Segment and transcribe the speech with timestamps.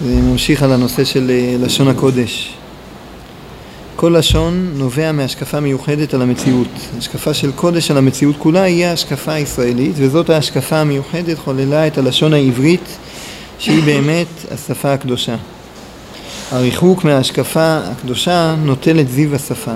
[0.00, 2.54] זה ממשיך על הנושא של אה, לשון הקודש.
[3.96, 6.68] כל לשון נובע מהשקפה מיוחדת על המציאות.
[6.98, 12.32] השקפה של קודש על המציאות כולה היא ההשקפה הישראלית, וזאת ההשקפה המיוחדת חוללה את הלשון
[12.32, 12.96] העברית,
[13.58, 15.36] שהיא באמת השפה הקדושה.
[16.50, 19.74] הריחוק מההשקפה הקדושה נוטל את זיו השפה,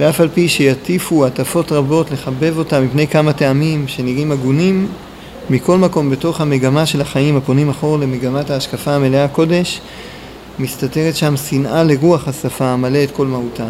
[0.00, 4.88] ואף על פי שיטיפו הטפות רבות לחבב אותה מפני כמה טעמים שנראים הגונים,
[5.50, 9.80] מכל מקום בתוך המגמה של החיים הפונים אחור למגמת ההשקפה המלאה קודש,
[10.58, 13.66] מסתתרת שם שנאה לרוח השפה המלא את כל מהותה.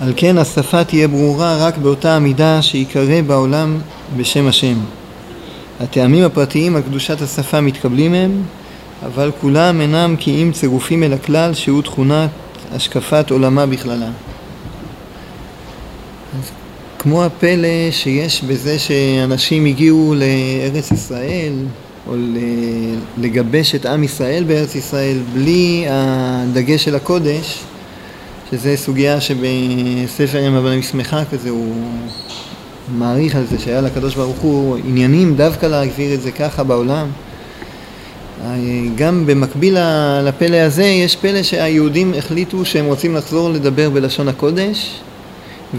[0.00, 3.78] על כן השפה תהיה ברורה רק באותה המידה שיקרא בעולם
[4.16, 4.78] בשם השם.
[5.80, 8.42] הטעמים הפרטיים על קדושת השפה מתקבלים הם,
[9.06, 12.30] אבל כולם אינם כי אם צירופים אל הכלל שהוא תכונת
[12.74, 14.10] השקפת עולמה בכללה.
[17.02, 21.52] כמו הפלא שיש בזה שאנשים הגיעו לארץ ישראל,
[22.06, 22.14] או
[23.18, 27.58] לגבש את עם ישראל בארץ ישראל בלי הדגש של הקודש,
[28.50, 31.74] שזה סוגיה שבספר ים אבל משמחה כזה הוא
[32.98, 37.06] מעריך על זה שהיה לקדוש ברוך הוא עניינים דווקא להגביר את זה ככה בעולם.
[38.96, 39.76] גם במקביל
[40.22, 45.00] לפלא הזה יש פלא שהיהודים החליטו שהם רוצים לחזור לדבר בלשון הקודש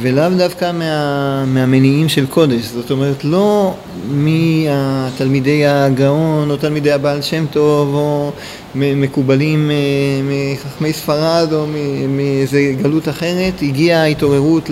[0.01, 3.73] ולאו דווקא מה, מהמניעים של קודש, זאת אומרת לא
[4.11, 8.31] מתלמידי הגאון או תלמידי הבעל שם טוב או
[8.75, 9.75] מקובלים אה,
[10.23, 11.65] מחכמי ספרד או
[12.07, 14.69] מאיזה גלות אחרת, הגיעה ההתעוררות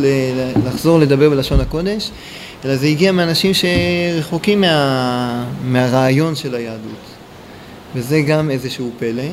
[0.65, 2.11] לחזור לדבר בלשון הקודש,
[2.65, 7.01] אלא זה הגיע מאנשים שרחוקים מה, מהרעיון של היהדות,
[7.95, 9.23] וזה גם איזשהו פלא.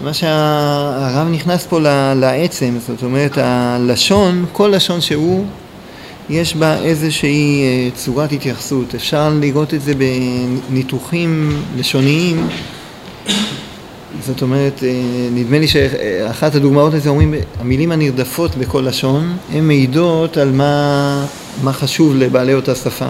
[0.00, 1.78] מה שהרב נכנס פה
[2.16, 5.44] לעצם, זאת אומרת הלשון, כל לשון שהוא,
[6.30, 8.94] יש בה איזושהי אה, צורת התייחסות.
[8.94, 12.48] אפשר לראות את זה בניתוחים לשוניים.
[14.26, 14.88] זאת אומרת, אה,
[15.32, 21.26] נדמה לי שאחת הדוגמאות לזה אומרים, המילים הנרדפות בכל לשון, הן מעידות על מה,
[21.62, 23.08] מה חשוב לבעלי אותה שפה.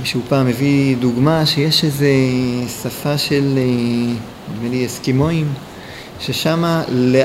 [0.00, 2.10] מישהו פעם הביא דוגמה שיש איזה
[2.82, 4.14] שפה של אה,
[4.54, 5.46] נדמה לי אסקימואים,
[6.20, 6.64] ששם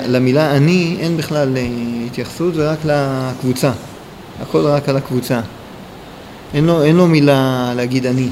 [0.08, 1.68] למילה אני אין בכלל אה,
[2.06, 3.72] התייחסות ורק לקבוצה,
[4.42, 5.42] הכל רק על הקבוצה.
[6.54, 8.28] אין לו, אין לו מילה להגיד אני.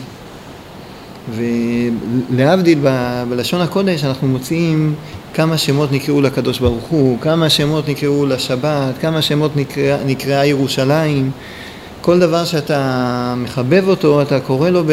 [1.35, 2.89] ולהבדיל ב,
[3.29, 4.95] בלשון הקודש אנחנו מוצאים
[5.33, 11.31] כמה שמות נקראו לקדוש ברוך הוא, כמה שמות נקראו לשבת, כמה שמות נקרא, נקראה ירושלים.
[12.01, 14.83] כל דבר שאתה מחבב אותו, אתה קורא לו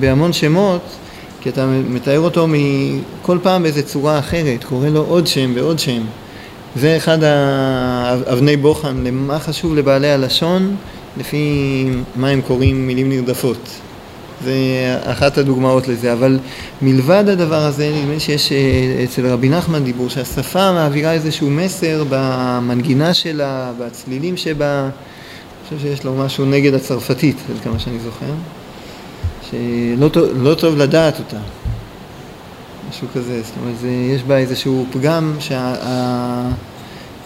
[0.00, 0.82] בהמון שמות,
[1.40, 2.46] כי אתה מתאר אותו
[3.22, 6.02] כל פעם באיזה צורה אחרת, קורא לו עוד שם ועוד שם.
[6.76, 10.76] זה אחד האבני בוחן למה חשוב לבעלי הלשון,
[11.16, 11.84] לפי
[12.16, 13.68] מה הם קוראים מילים נרדפות.
[14.44, 14.54] זה
[15.04, 16.38] אחת הדוגמאות לזה, אבל
[16.82, 22.04] מלבד הדבר הזה, נדמה לי שיש אה, אצל רבי נחמן דיבור שהשפה מעבירה איזשהו מסר
[22.08, 28.32] במנגינה שלה, בצלילים שבה, אני חושב שיש לו משהו נגד הצרפתית, עד כמה שאני זוכר.
[29.50, 31.36] שלא טוב, לא טוב לדעת אותה,
[32.90, 35.36] משהו כזה, זאת אומרת, זה, יש בה איזשהו פגם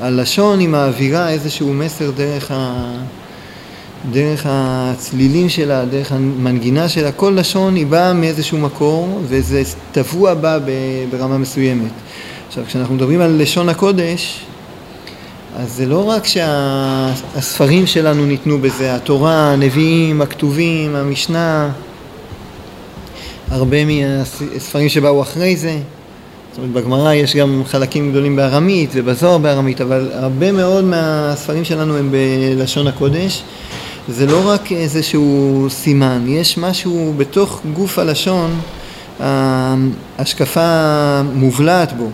[0.01, 2.93] שהלשון שה, היא מעבירה איזשהו מסר דרך, ה,
[4.11, 9.63] דרך הצלילים שלה, דרך המנגינה שלה, כל לשון היא באה מאיזשהו מקור וזה
[9.93, 10.59] טבוע בה
[11.11, 11.93] ברמה מסוימת.
[12.49, 14.41] עכשיו, כשאנחנו מדברים על לשון הקודש,
[15.57, 21.71] אז זה לא רק שהספרים שלנו ניתנו בזה, התורה, הנביאים, הכתובים, המשנה,
[23.53, 25.79] הרבה מהספרים שבאו אחרי זה.
[26.51, 31.97] זאת אומרת, בגמרא יש גם חלקים גדולים בארמית ובזוהר בארמית, אבל הרבה מאוד מהספרים שלנו
[31.97, 33.43] הם בלשון הקודש.
[34.09, 38.61] זה לא רק איזשהו סימן, יש משהו בתוך גוף הלשון,
[39.21, 42.09] ההשקפה מובלעת בו.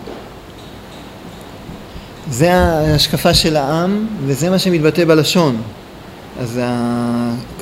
[2.31, 5.57] זה ההשקפה של העם וזה מה שמתבטא בלשון.
[6.41, 6.61] אז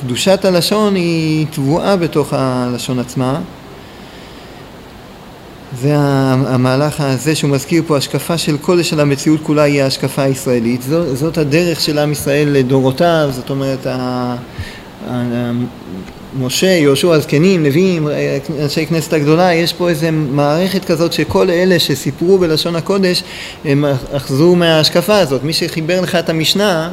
[0.01, 3.39] קדושת הלשון היא טבועה בתוך הלשון עצמה.
[5.81, 5.95] זה
[6.47, 10.81] המהלך הזה שהוא מזכיר פה, השקפה של קודש על המציאות כולה היא ההשקפה הישראלית.
[10.81, 13.87] זאת, זאת הדרך של עם ישראל לדורותיו, זאת אומרת,
[16.39, 18.07] משה, יהושע, הזקנים, נביאים,
[18.61, 23.23] אנשי כנסת הגדולה, יש פה איזה מערכת כזאת שכל אלה שסיפרו בלשון הקודש,
[23.65, 25.43] הם אחזו מההשקפה הזאת.
[25.43, 26.91] מי שחיבר לך את המשנה,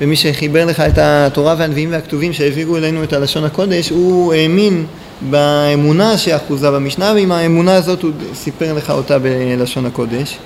[0.00, 4.86] ומי שחיבר לך את התורה והנביאים והכתובים שהעבירו אלינו את הלשון הקודש, הוא האמין
[5.30, 10.38] באמונה שאחוזה במשנה, ועם האמונה הזאת הוא סיפר לך אותה בלשון הקודש.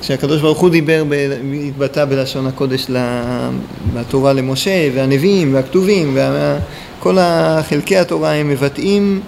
[0.00, 1.04] כשהקדוש ברוך הוא דיבר,
[1.68, 2.86] התבטא בלשון הקודש
[3.94, 6.18] בתורה למשה, והנביאים, והכתובים,
[6.98, 7.16] וכל
[7.68, 9.20] חלקי התורה הם מבטאים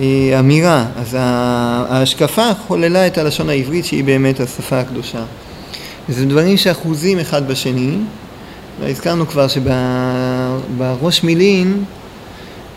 [0.00, 0.86] אה, אמירה.
[0.96, 5.22] אז ההשקפה חוללה את הלשון העברית שהיא באמת השפה הקדושה.
[6.08, 7.96] זה דברים שאחוזים אחד בשני.
[8.82, 11.84] הזכרנו כבר שבראש מילין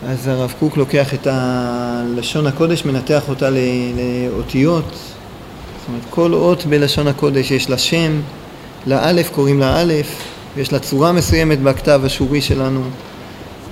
[0.08, 4.84] אז הרב קוק לוקח את הלשון הקודש, מנתח אותה לאותיות.
[4.84, 8.20] זאת אומרת, כל אות בלשון הקודש יש לה שם,
[8.86, 9.92] לאלף קוראים לה א',
[10.56, 12.82] ויש לה צורה מסוימת בכתב השורי שלנו.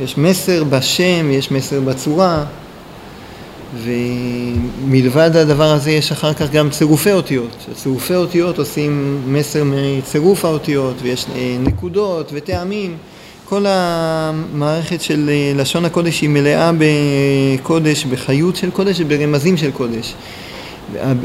[0.00, 2.44] יש מסר בשם, יש מסר בצורה,
[3.76, 7.66] ומלבד הדבר הזה יש אחר כך גם צירופי אותיות.
[7.74, 12.96] צירופי אותיות עושים מסר מצירוף האותיות, ויש אה, נקודות וטעמים.
[13.44, 20.14] כל המערכת של אה, לשון הקודש היא מלאה בקודש, בחיות של קודש וברמזים של קודש.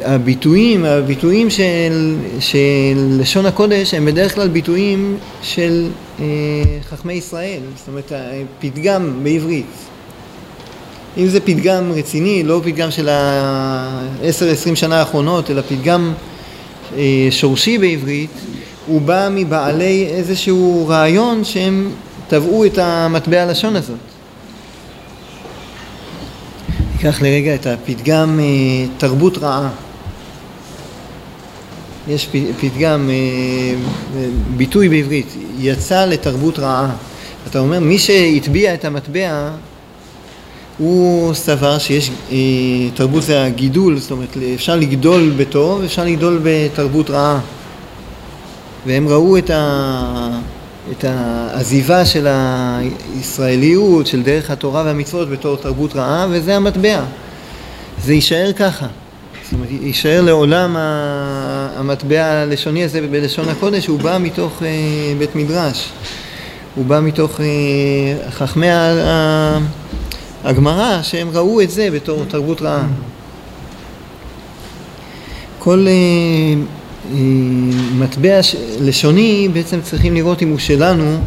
[0.04, 5.88] הביטויים, הביטויים של, של לשון הקודש הם בדרך כלל ביטויים של
[6.20, 6.26] אה,
[6.90, 8.12] חכמי ישראל, זאת אומרת
[8.60, 9.93] פתגם בעברית.
[11.18, 16.14] אם זה פתגם רציני, לא פתגם של ה-10-20 שנה האחרונות, אלא פתגם
[16.98, 18.30] אה, שורשי בעברית,
[18.86, 21.92] הוא בא מבעלי איזשהו רעיון שהם
[22.28, 23.98] טבעו את המטבע הלשון הזאת.
[26.94, 28.46] ניקח לרגע את הפתגם אה,
[28.98, 29.70] תרבות רעה.
[32.08, 32.30] יש
[32.60, 33.76] פתגם, אה,
[34.58, 36.96] ביטוי בעברית, יצא לתרבות רעה.
[37.48, 39.50] אתה אומר, מי שהטביע את המטבע,
[40.78, 42.38] הוא סבר שיש, אה,
[42.94, 47.40] תרבות זה הגידול, זאת אומרת, אפשר לגדול בטוב, אפשר לגדול בתרבות רעה.
[48.86, 50.40] והם ראו את ה...
[50.92, 57.02] את העזיבה של הישראליות, של דרך התורה והמצוות בתור תרבות רעה, וזה המטבע.
[58.04, 58.88] זה יישאר ככה.
[59.44, 60.76] זאת אומרת, יישאר לעולם
[61.76, 64.68] המטבע הלשוני הזה בלשון הקודש, הוא בא מתוך אה,
[65.18, 65.90] בית מדרש.
[66.76, 67.46] הוא בא מתוך אה,
[68.32, 68.68] חכמי
[70.44, 72.88] הגמרא, שהם ראו את זה בתור תרבות רעה.
[75.60, 75.88] כל...
[75.88, 75.94] אה,
[77.96, 78.40] מטבע
[78.80, 81.18] לשוני בעצם צריכים לראות אם הוא שלנו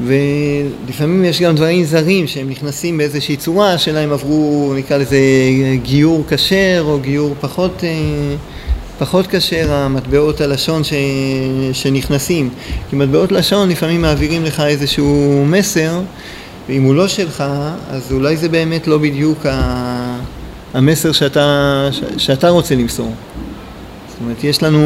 [0.00, 5.18] ולפעמים יש גם דברים זרים שהם נכנסים באיזושהי צורה, השאלה אם עברו נקרא לזה
[5.82, 7.90] גיור כשר או גיור פחות, אה,
[8.98, 10.92] פחות כשר, המטבעות הלשון ש,
[11.72, 12.48] שנכנסים.
[12.90, 16.00] כי מטבעות לשון לפעמים מעבירים לך איזשהו מסר
[16.68, 17.44] ואם הוא לא שלך
[17.88, 19.46] אז אולי זה באמת לא בדיוק
[20.74, 23.12] המסר שאתה, שאתה רוצה למסור.
[24.22, 24.80] אומרת, יש לנו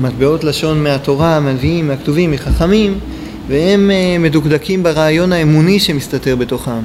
[0.00, 2.98] מטבעות לשון מהתורה, מהנביאים, מהכתובים, מחכמים,
[3.48, 6.80] והם אה, מדוקדקים ברעיון האמוני שמסתתר בתוכם.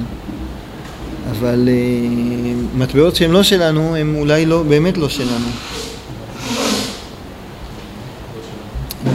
[1.30, 5.46] אבל uh, מטבעות שהם לא שלנו, הם אולי לא, באמת לא שלנו.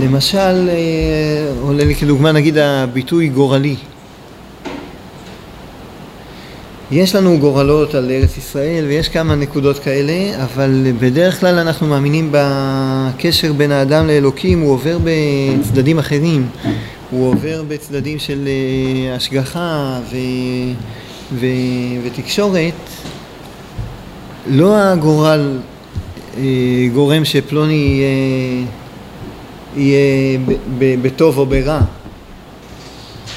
[0.01, 3.75] למשל, uh, עולה לי כדוגמה נגיד הביטוי גורלי.
[6.91, 12.31] יש לנו גורלות על ארץ ישראל ויש כמה נקודות כאלה, אבל בדרך כלל אנחנו מאמינים
[12.31, 16.47] בקשר בין האדם לאלוקים, הוא עובר בצדדים אחרים,
[17.11, 20.15] הוא עובר בצדדים של אה, השגחה ו...
[21.33, 21.45] ו...
[22.03, 22.73] ותקשורת.
[24.47, 25.57] לא הגורל
[26.37, 26.43] אה,
[26.93, 28.65] גורם שפלוני יהיה,
[29.77, 30.39] יהיה
[31.01, 31.79] בטוב או ברע,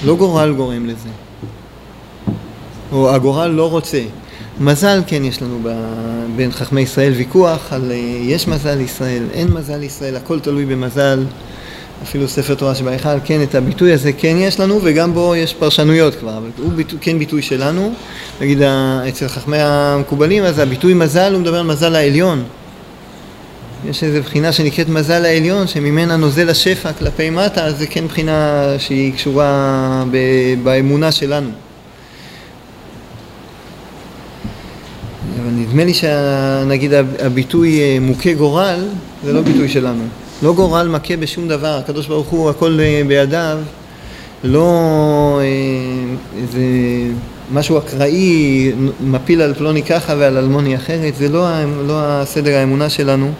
[0.04, 1.08] לא גורל גורם לזה.
[2.92, 4.02] או הגורל לא רוצה.
[4.60, 5.58] מזל כן יש לנו
[6.36, 11.24] בין חכמי ישראל ויכוח על אה, יש מזל לישראל, אין מזל לישראל, הכל תלוי במזל.
[12.02, 16.14] אפילו ספר תורה שבהיכל, כן, את הביטוי הזה כן יש לנו, וגם בו יש פרשנויות
[16.14, 17.92] כבר, אבל הוא ביטוי, כן ביטוי שלנו.
[18.40, 18.62] נגיד,
[19.08, 22.44] אצל חכמי המקובלים, אז הביטוי מזל, הוא מדבר על מזל העליון.
[23.88, 28.66] יש איזו בחינה שנקראת מזל העליון, שממנה נוזל השפע כלפי מטה, אז זה כן בחינה
[28.78, 30.04] שהיא קשורה
[30.62, 31.50] באמונה שלנו.
[35.42, 38.80] אבל נדמה לי שנגיד הביטוי אה, מוכה גורל
[39.24, 40.04] זה לא ביטוי שלנו.
[40.42, 43.58] לא גורל מכה בשום דבר, הקדוש ברוך הוא הכל אה, בידיו,
[44.44, 45.46] לא אה,
[46.42, 46.60] איזה
[47.52, 51.46] משהו אקראי מפיל על פלוני ככה ועל אלמוני אחרת, זה לא,
[51.86, 53.32] לא הסדר האמונה שלנו.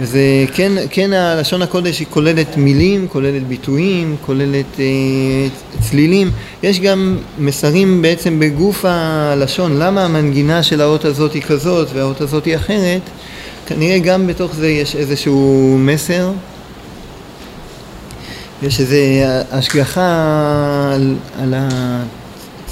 [0.00, 0.20] וזה
[0.54, 4.84] כן, כן הלשון הקודש היא כוללת מילים, כוללת ביטויים, כוללת אה,
[5.80, 6.30] צלילים.
[6.62, 12.44] יש גם מסרים בעצם בגוף הלשון, למה המנגינה של האות הזאת היא כזאת והאות הזאת
[12.44, 13.02] היא אחרת.
[13.66, 16.32] כנראה גם בתוך זה יש איזשהו מסר.
[18.62, 18.96] יש איזו
[19.52, 21.54] השגחה על, על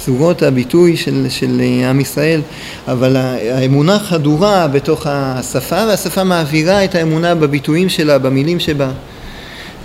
[0.05, 2.41] צורות הביטוי של, של עם ישראל,
[2.87, 8.91] אבל האמונה חדורה בתוך השפה והשפה מעבירה את האמונה בביטויים שלה, במילים שבה.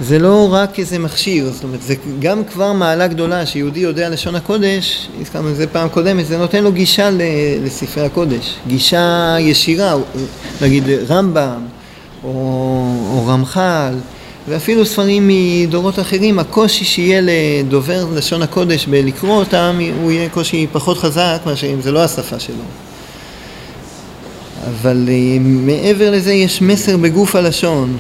[0.01, 4.35] זה לא רק איזה מכשיר, זאת אומרת, זה גם כבר מעלה גדולה שיהודי יודע לשון
[4.35, 7.11] הקודש, הזכרנו את זה פעם קודמת, זה נותן לו גישה
[7.65, 9.97] לספרי הקודש, גישה ישירה,
[10.63, 11.61] נגיד רמב"ם
[12.25, 12.31] או,
[13.11, 13.95] או רמח"ל
[14.49, 20.99] ואפילו ספרים מדורות אחרים, הקושי שיהיה לדובר לשון הקודש בלקרוא אותם, הוא יהיה קושי פחות
[20.99, 22.65] חזק מאשר אם זה לא השפה שלו.
[24.67, 27.97] אבל אה, מעבר לזה יש מסר בגוף הלשון.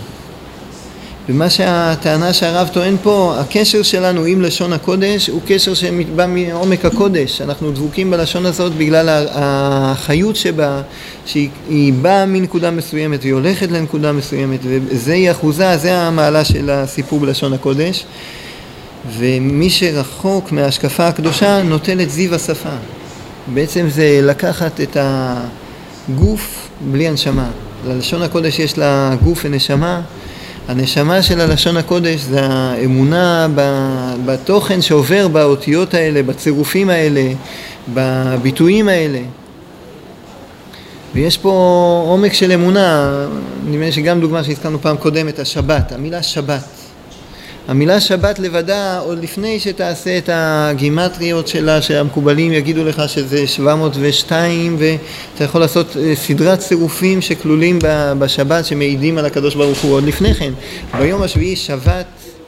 [1.28, 7.40] ומה שהטענה שהרב טוען פה, הקשר שלנו עם לשון הקודש הוא קשר שבא מעומק הקודש.
[7.40, 10.82] אנחנו דבוקים בלשון הזאת בגלל החיות שבה,
[11.26, 17.20] שהיא באה מנקודה מסוימת והיא הולכת לנקודה מסוימת, וזה היא אחוזה, זה המעלה של הסיפור
[17.20, 18.04] בלשון הקודש.
[19.18, 22.76] ומי שרחוק מההשקפה הקדושה נוטל את זיו השפה.
[23.54, 27.48] בעצם זה לקחת את הגוף בלי הנשמה.
[27.86, 30.00] ללשון הקודש יש לה גוף ונשמה.
[30.68, 33.46] הנשמה של הלשון הקודש זה האמונה
[34.26, 37.32] בתוכן שעובר באותיות האלה, בצירופים האלה,
[37.94, 39.20] בביטויים האלה.
[41.14, 41.50] ויש פה
[42.06, 43.12] עומק של אמונה,
[43.66, 46.77] נדמה לי שגם דוגמה שהזכרנו פעם קודמת, השבת, המילה שבת.
[47.68, 55.44] המילה שבת לבדה, עוד לפני שתעשה את הגימטריות שלה, שהמקובלים יגידו לך שזה 702, ואתה
[55.44, 57.78] יכול לעשות אה, סדרת צירופים שכלולים
[58.18, 60.52] בשבת, שמעידים על הקדוש ברוך הוא עוד לפני כן.
[60.98, 62.06] ביום השביעי שבת,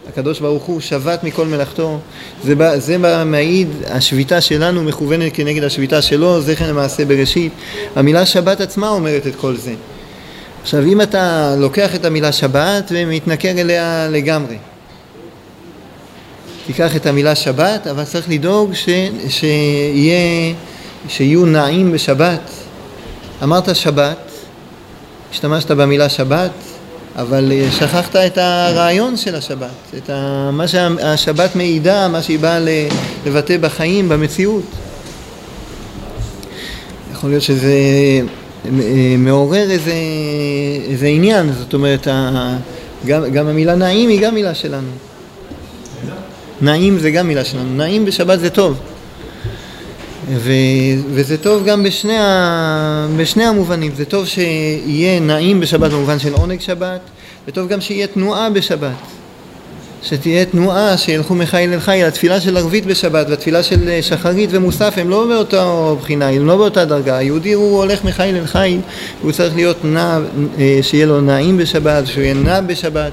[0.09, 1.99] הקדוש ברוך הוא שבת מכל מלאכתו.
[2.45, 7.53] זה, בא, זה בא מעיד, השביתה שלנו מכוונת כנגד השביתה שלו, זה כן למעשה בראשית.
[7.97, 9.73] המילה שבת עצמה אומרת את כל זה.
[10.63, 14.57] עכשיו אם אתה לוקח את המילה שבת ומתנכר אליה לגמרי
[16.73, 18.89] תיקח את המילה שבת, אבל צריך לדאוג ש,
[19.29, 20.55] שיהיה,
[21.09, 22.41] שיהיו נעים בשבת.
[23.43, 24.17] אמרת שבת,
[25.33, 26.51] השתמשת במילה שבת,
[27.17, 30.11] אבל שכחת את הרעיון של השבת, את
[30.53, 32.59] מה שהשבת מעידה, מה שהיא באה
[33.27, 34.65] לבטא בחיים, במציאות.
[37.13, 37.75] יכול להיות שזה
[39.19, 39.95] מעורר איזה,
[40.89, 42.09] איזה עניין, זאת אומרת,
[43.07, 45.10] גם, גם המילה נעים היא גם מילה שלנו.
[46.63, 48.79] נעים זה גם מילה שלנו, נעים בשבת זה טוב.
[50.29, 50.53] ו,
[51.11, 56.61] וזה טוב גם בשני, ה, בשני המובנים, זה טוב שיהיה נעים בשבת במובן של עונג
[56.61, 57.01] שבת,
[57.49, 58.93] וטוב גם שיהיה תנועה בשבת.
[60.03, 65.11] שתהיה תנועה, שילכו מחיל אל חיל, התפילה של ערבית בשבת והתפילה של שחרית ומוסף הם
[65.11, 67.17] לא באותה בחינה, הם לא באותה דרגה.
[67.17, 68.81] היהודי הוא הולך מחיל אל חיל,
[69.23, 70.19] הוא צריך להיות נע,
[70.59, 73.13] אה, שיהיה לו נעים בשבת, שהוא יהיה נע בשבת.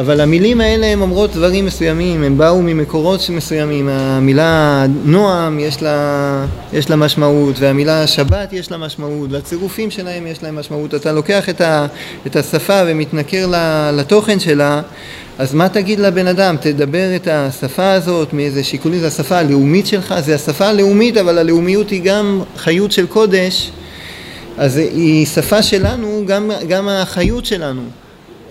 [0.00, 6.46] אבל המילים האלה הן אומרות דברים מסוימים, הם באו ממקורות מסוימים, המילה נועם יש לה,
[6.72, 11.48] יש לה משמעות והמילה שבת יש לה משמעות והצירופים שלהם יש להם משמעות, אתה לוקח
[11.48, 11.86] את, ה,
[12.26, 13.52] את השפה ומתנכר
[13.92, 14.82] לתוכן שלה
[15.38, 16.56] אז מה תגיד לבן אדם?
[16.60, 21.90] תדבר את השפה הזאת מאיזה שיקולים, זה השפה הלאומית שלך, זה השפה הלאומית אבל הלאומיות
[21.90, 23.70] היא גם חיות של קודש.
[24.58, 27.82] אז היא שפה שלנו, גם, גם החיות שלנו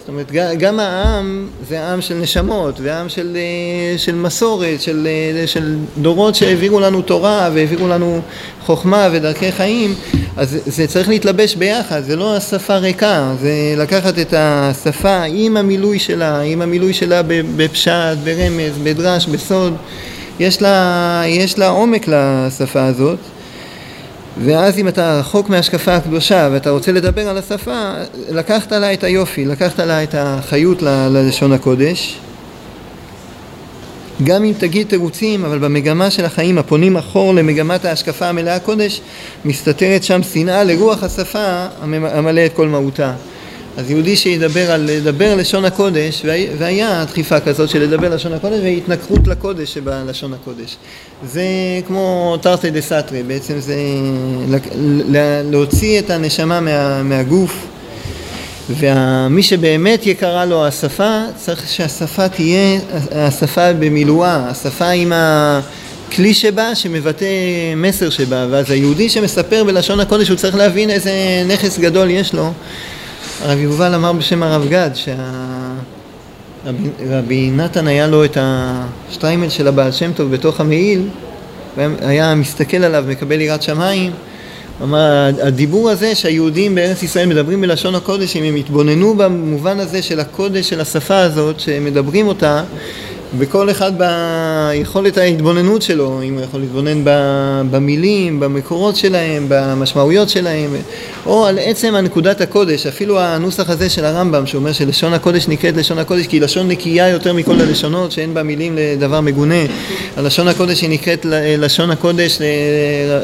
[0.09, 5.75] אומרת, גם העם זה עם של נשמות, ועם של, אה, של מסורת, של, אה, של
[5.97, 8.21] דורות שהעבירו לנו תורה והעבירו לנו
[8.65, 9.95] חוכמה ודרכי חיים,
[10.37, 15.99] אז זה צריך להתלבש ביחד, זה לא השפה ריקה, זה לקחת את השפה עם המילוי
[15.99, 17.21] שלה, עם המילוי שלה
[17.55, 19.73] בפשט, ברמז, בדרש, בסוד,
[20.39, 23.19] יש לה, יש לה עומק לשפה הזאת.
[24.45, 27.91] ואז אם אתה רחוק מההשקפה הקדושה ואתה רוצה לדבר על השפה,
[28.29, 32.17] לקחת לה את היופי, לקחת לה את החיות ללשון הקודש.
[34.23, 39.01] גם אם תגיד תירוצים, אבל במגמה של החיים הפונים אחור למגמת ההשקפה המלאה קודש,
[39.45, 43.13] מסתתרת שם שנאה לרוח השפה המלא את כל מהותה.
[43.77, 46.25] אז יהודי שידבר על לדבר לשון הקודש,
[46.57, 50.77] והיה דחיפה כזאת של לדבר לשון הקודש והתנכרות לקודש שבלשון הקודש.
[51.25, 51.43] זה
[51.87, 53.75] כמו תרתי דה סתרי, בעצם זה
[55.51, 57.67] להוציא את הנשמה מה, מהגוף,
[58.69, 62.79] ומי שבאמת יקרה לו השפה, צריך שהשפה תהיה
[63.11, 65.61] השפה במילואה, השפה עם ה...
[66.15, 67.25] כלי שבה שמבטא
[67.75, 71.11] מסר שבה, ואז היהודי שמספר בלשון הקודש הוא צריך להבין איזה
[71.47, 72.51] נכס גדול יש לו
[73.41, 74.89] הרב יובל אמר בשם הרב גד
[76.65, 81.07] שהרבי נתן היה לו את השטריימל של הבעל שם טוב בתוך המעיל
[81.77, 84.11] והיה מסתכל עליו, מקבל יראת שמיים.
[84.83, 90.19] אמר, הדיבור הזה שהיהודים בארץ ישראל מדברים בלשון הקודש, אם הם יתבוננו במובן הזה של
[90.19, 92.63] הקודש של השפה הזאת, שהם מדברים אותה,
[93.37, 97.01] וכל אחד ביכולת ההתבוננות שלו, אם הוא יכול להתבונן
[97.71, 100.75] במילים, במקורות שלהם, במשמעויות שלהם,
[101.25, 105.97] או על עצם הנקודת הקודש, אפילו הנוסח הזה של הרמב"ם שאומר שלשון הקודש נקראת לשון
[105.97, 109.63] הקודש כי היא לשון נקייה יותר מכל הלשונות שאין בה מילים לדבר מגונה,
[110.17, 111.25] הלשון הקודש היא נקראת
[111.57, 112.37] לשון הקודש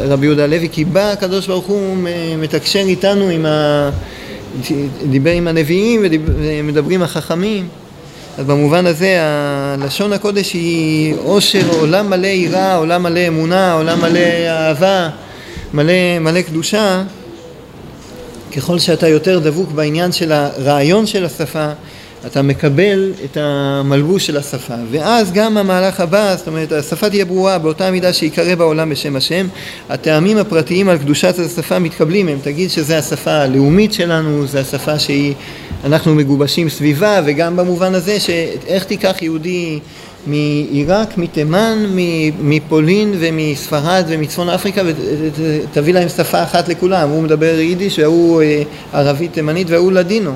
[0.06, 1.98] לרבי יהודה הלוי כי בא הקדוש ברוך הוא
[2.38, 3.90] מתקשר איתנו עם ה...
[5.10, 6.02] דיבר עם הנביאים
[6.38, 7.68] ומדברים החכמים
[8.38, 14.20] אז במובן הזה הלשון הקודש היא עושר, עולם מלא יראה, עולם מלא אמונה, עולם מלא
[14.48, 15.10] אהבה,
[15.74, 17.04] מלא, מלא קדושה.
[18.56, 21.70] ככל שאתה יותר דבוק בעניין של הרעיון של השפה,
[22.26, 24.76] אתה מקבל את המלבוש של השפה.
[24.92, 29.48] ואז גם המהלך הבא, זאת אומרת, השפה תהיה ברורה באותה מידה שיקרא בעולם בשם השם.
[29.90, 35.34] הטעמים הפרטיים על קדושת השפה מתקבלים, הם תגיד שזה השפה הלאומית שלנו, זה השפה שהיא,
[35.86, 39.80] אנחנו מגובשים סביבה, וגם במובן הזה שאיך תיקח יהודי
[40.28, 41.86] מעיראק, מתימן,
[42.42, 48.64] מפולין ומספרד ומצפון אפריקה ותביא להם שפה אחת לכולם, הוא מדבר יידיש והוא אה,
[48.94, 50.32] ערבית תימנית והוא לדינו.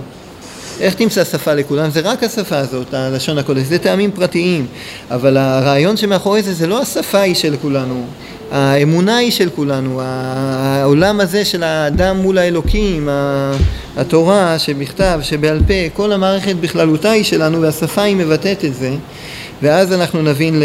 [0.80, 1.90] איך תמצא שפה לכולם?
[1.90, 4.66] זה רק השפה הזאת, הלשון הקודש, זה טעמים פרטיים,
[5.12, 8.06] אבל הרעיון שמאחורי זה, זה לא השפה היא של כולנו,
[8.52, 13.10] האמונה היא של כולנו, העולם הזה של האדם מול האלוקים,
[13.98, 18.92] התורה שבכתב, שבעל פה, כל המערכת בכללותה היא שלנו והשפה היא מבטאת את זה,
[19.62, 20.64] ואז אנחנו נבין ל...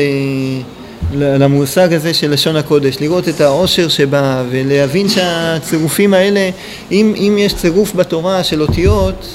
[1.17, 6.51] למושג הזה של לשון הקודש, לראות את העושר שבה ולהבין שהצירופים האלה,
[6.93, 9.27] אם, אם יש צירוף בתורה של אותיות,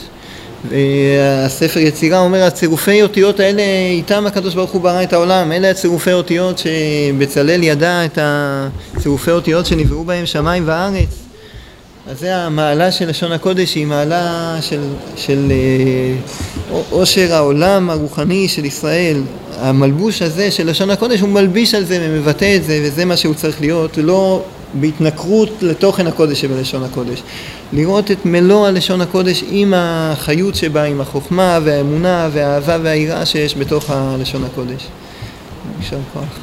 [1.46, 3.62] הספר יצירה אומר הצירופי אותיות האלה
[3.92, 5.52] איתם הקדוש ברוך הוא ברא את העולם.
[5.52, 11.10] אלה הצירופי אותיות שבצלאל ידע את הצירופי אותיות שנבראו בהם שמיים וארץ.
[12.08, 14.82] אז זה המעלה של לשון הקודש היא מעלה של,
[15.16, 15.52] של
[16.90, 19.22] עושר העולם הרוחני של ישראל.
[19.58, 23.34] המלבוש הזה של לשון הקודש הוא מלביש על זה ומבטא את זה וזה מה שהוא
[23.34, 23.98] צריך להיות.
[23.98, 27.24] לא בהתנכרות לתוכן הקודש שבלשון הקודש.
[27.74, 33.90] לראות את מלוא הלשון הקודש עם החיות שבה, עם החוכמה והאמונה והאהבה והיראה שיש בתוך
[33.90, 34.88] הלשון הקודש.
[35.82, 36.40] יישר כוח.